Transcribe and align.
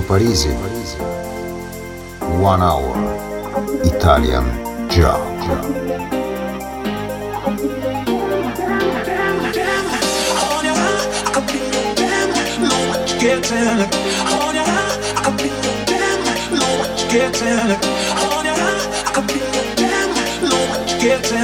Fabrizio 0.00 0.52
Parisi. 0.54 0.98
One 2.40 2.62
Hour 2.62 2.96
Italian 3.84 4.44
Job. 4.90 5.20
On 10.42 10.64
your 10.64 10.74
I 11.30 11.40
be 11.46 11.58
damn, 11.94 12.28
what 12.66 13.06
getting 13.20 13.78
on 14.34 14.54
your 14.54 14.66
I 15.16 15.30
be 15.36 15.48
damn, 15.86 16.24
what 16.58 16.98
getting 17.08 17.70
on 18.18 18.44
your 18.44 18.58
I 19.14 19.20
be 19.28 19.38
damn, 19.76 20.10
damn, 20.26 20.90
it 21.04 21.34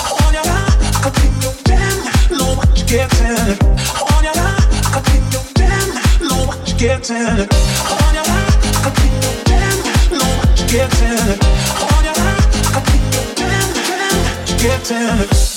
on 0.00 0.11
getting 2.92 3.56
I 4.92 5.00
your 5.32 5.46
damn, 5.54 6.28
know 6.28 6.44
what 6.44 6.68
you're 6.68 6.76
getting 6.76 7.16
your 7.16 7.48
I 7.88 8.12
know 10.12 10.28
what 10.36 10.60
you're 10.60 10.68
getting 10.68 11.38
your 12.04 12.12
I 12.68 12.80
could 12.84 12.92
be 12.92 13.16
your 13.16 13.28
damn, 13.34 13.72
damn, 13.88 14.58
getting 14.58 15.51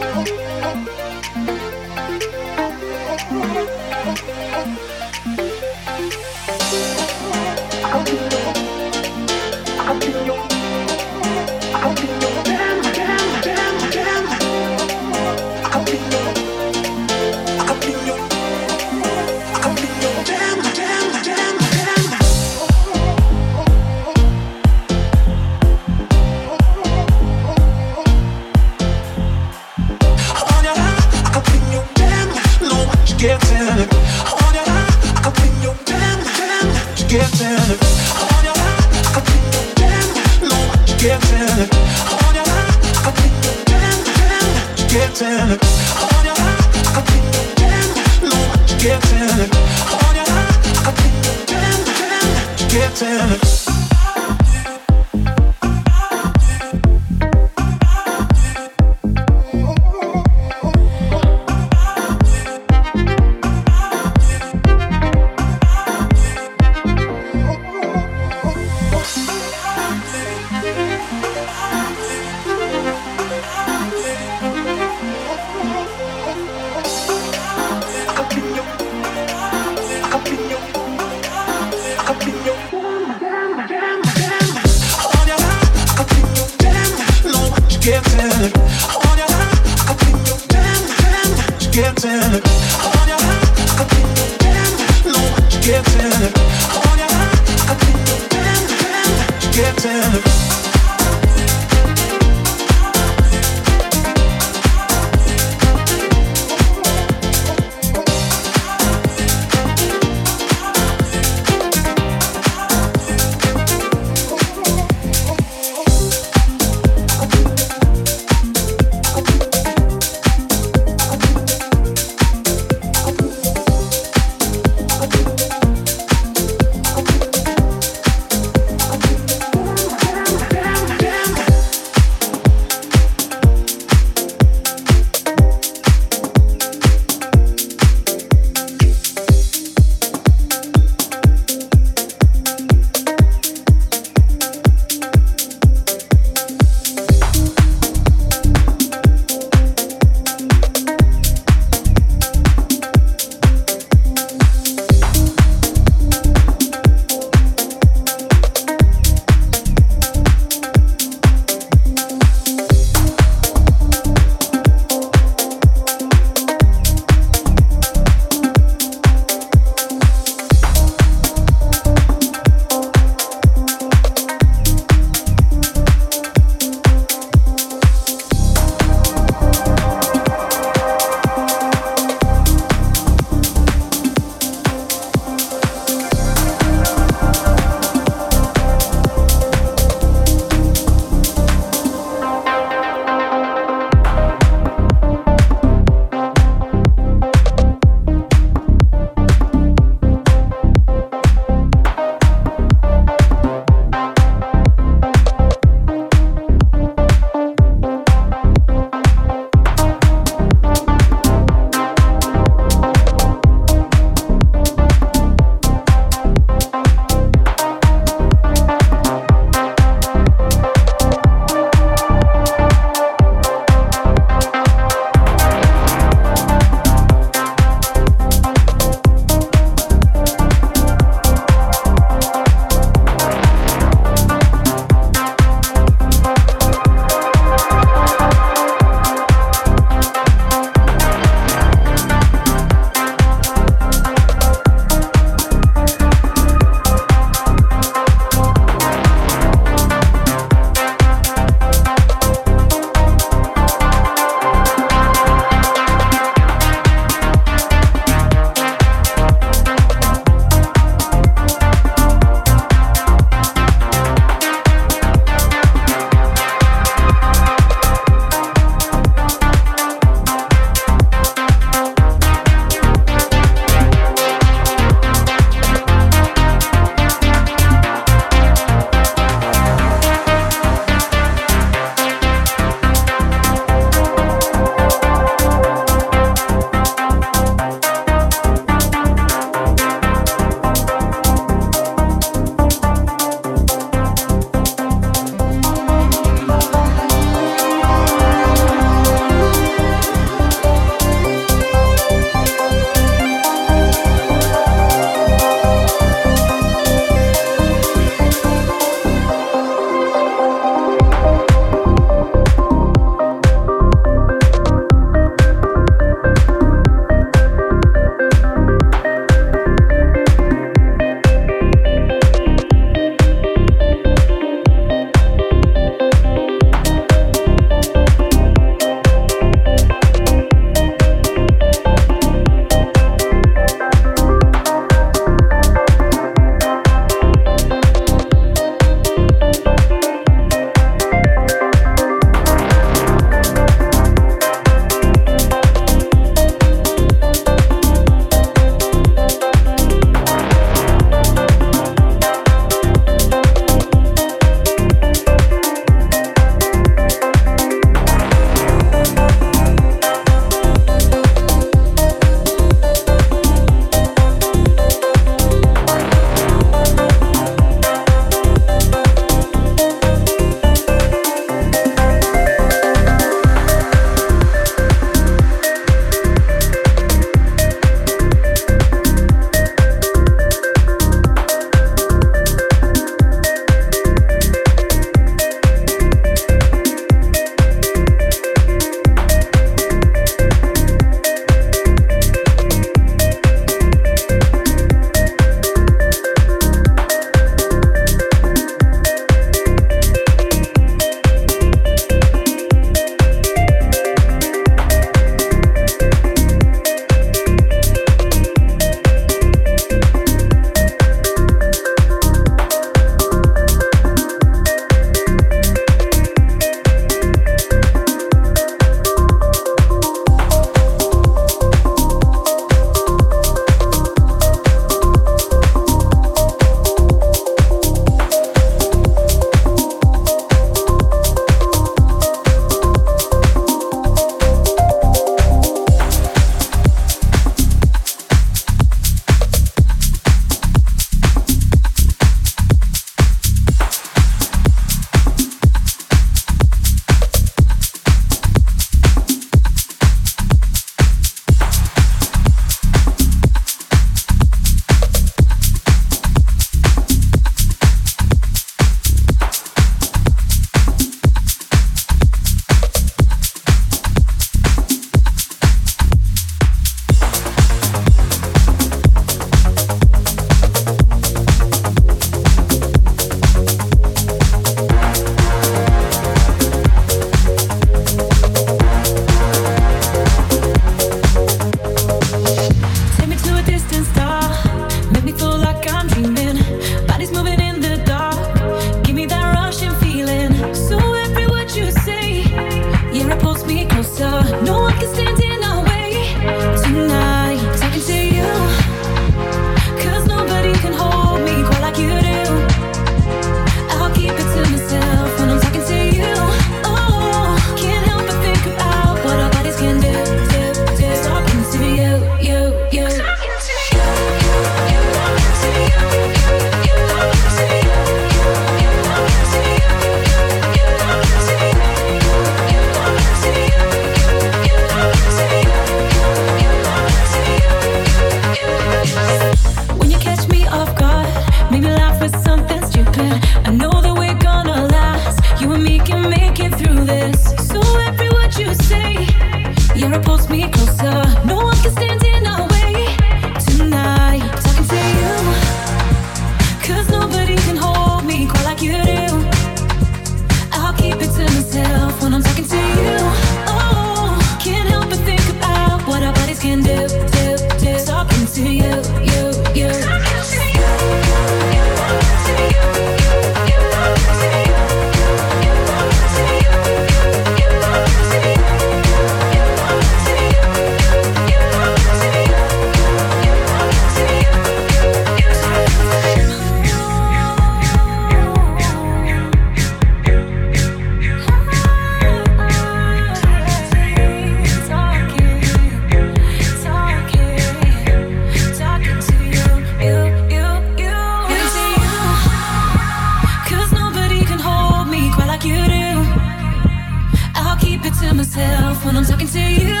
myself 598.58 599.04
when 599.04 599.16
I'm 599.16 599.24
talking 599.24 599.46
to 599.46 599.60
you. 599.60 600.00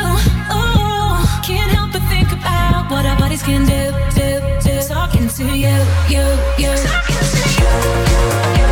Oh, 0.50 1.40
can't 1.44 1.70
help 1.70 1.92
but 1.92 2.02
think 2.08 2.30
about 2.32 2.90
what 2.90 3.06
our 3.06 3.16
bodies 3.16 3.42
can 3.42 3.64
do, 3.64 3.92
do, 4.14 4.40
do. 4.62 4.86
Talking 4.86 5.28
to 5.28 5.44
you, 5.44 5.76
you, 6.08 6.24
you. 6.58 6.72
Talking 6.76 7.22
to 7.32 7.40
you, 7.58 7.70
you, 8.58 8.66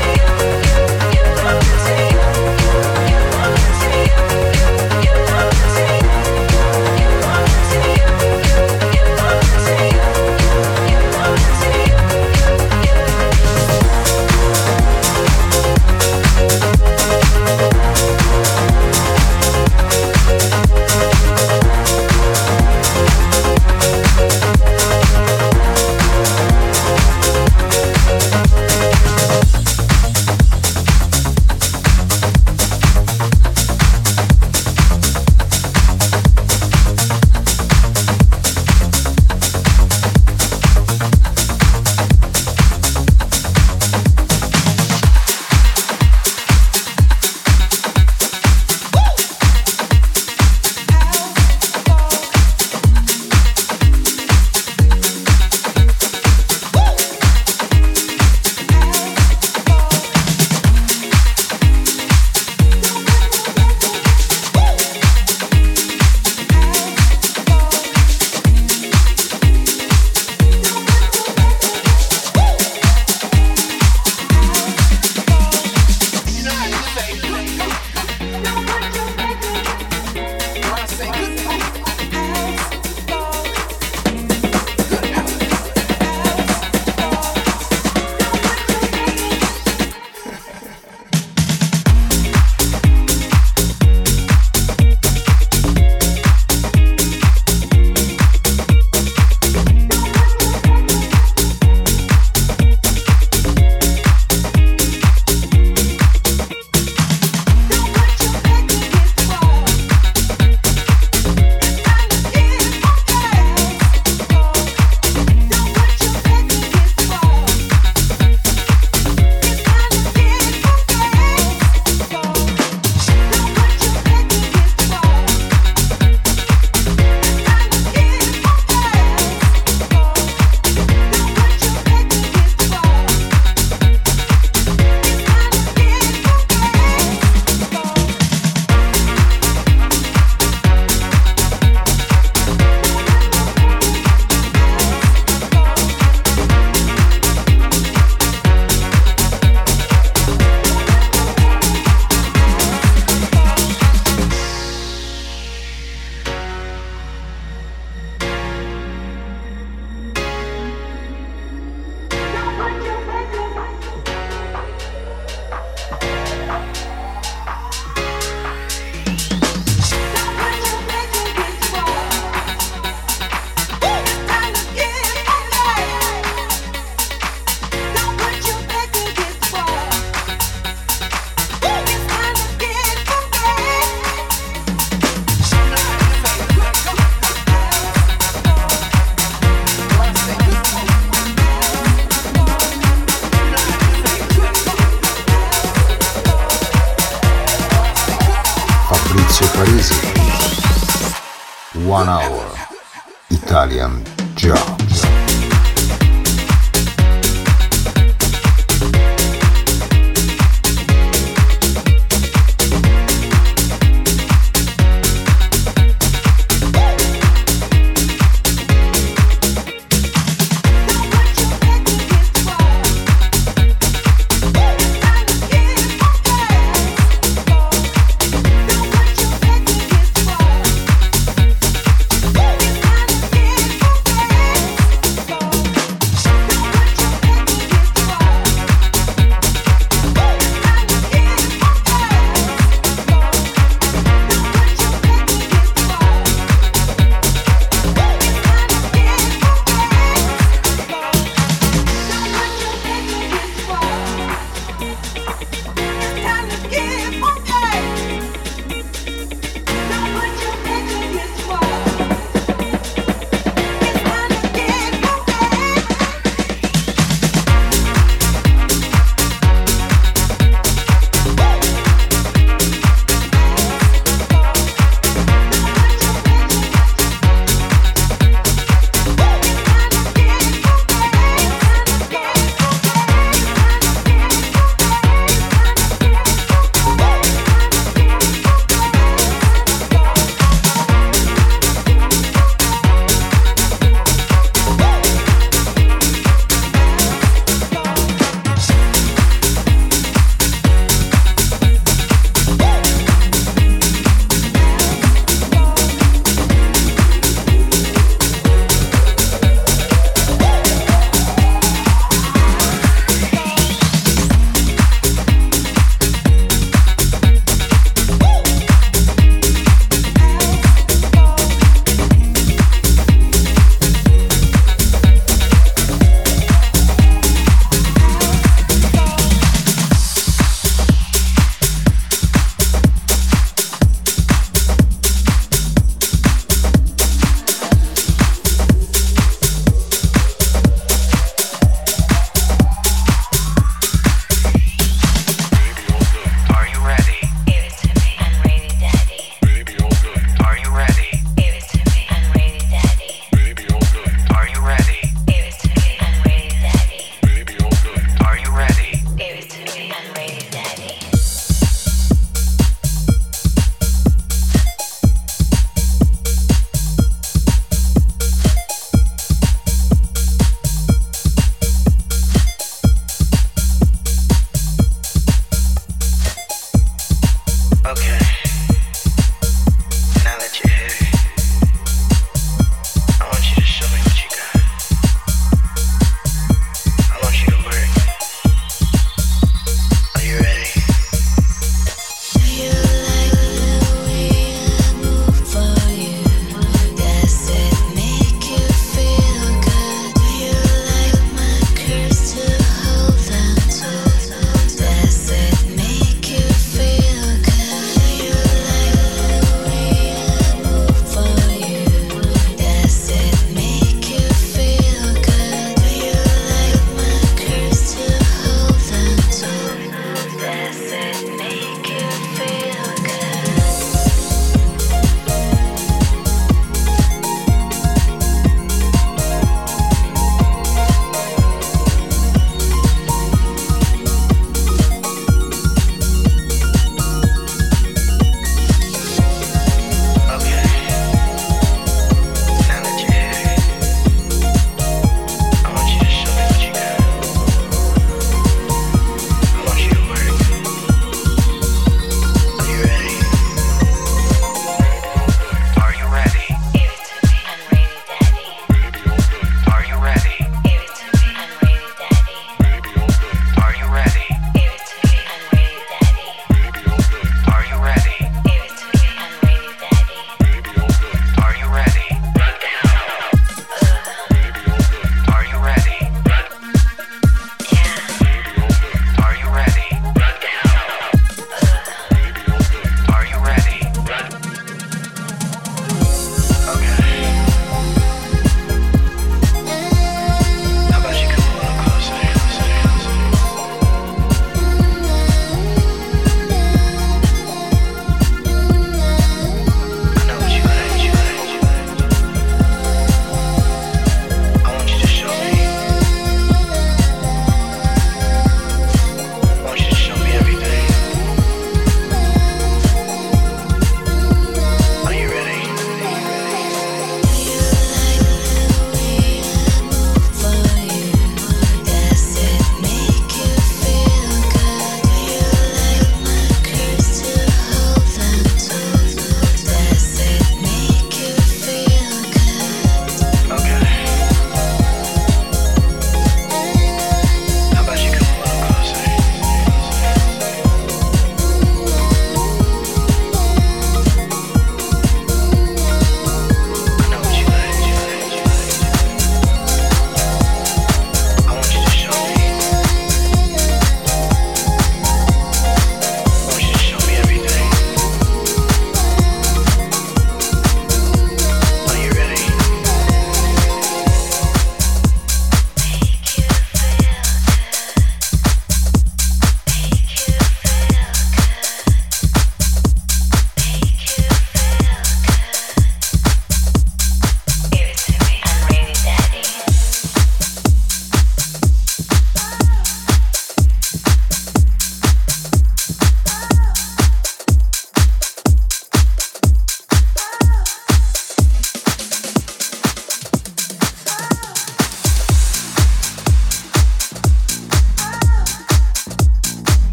you, 0.00 0.14
you. 0.14 0.19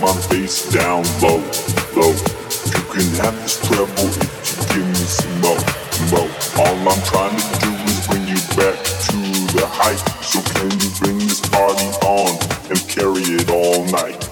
my 0.00 0.12
face 0.32 0.72
down 0.72 1.04
low, 1.20 1.38
low. 1.94 2.12
You 2.72 2.82
can 2.88 3.08
have 3.20 3.36
this 3.42 3.60
treble 3.68 3.92
if 3.98 4.48
you 4.48 4.74
give 4.74 4.88
me 4.88 4.94
some 4.94 5.40
more, 5.40 5.60
more. 6.08 6.30
All 6.56 6.88
I'm 6.88 7.02
trying 7.04 7.36
to 7.36 7.58
do 7.60 7.70
is 7.84 8.06
bring 8.06 8.26
you 8.26 8.40
back 8.56 8.78
to 8.80 9.16
the 9.52 9.66
height. 9.68 10.00
So 10.24 10.40
can 10.54 10.70
you 10.80 10.90
bring 11.00 11.18
this 11.18 11.40
party 11.48 11.84
on 12.06 12.30
and 12.70 12.78
carry 12.88 13.22
it 13.22 13.50
all 13.50 13.84
night? 13.86 14.29